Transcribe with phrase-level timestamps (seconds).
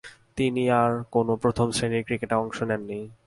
[0.37, 2.99] তিনি আর কোন প্রথম-শ্রেণীর ক্রিকেটে অংশ নেননি।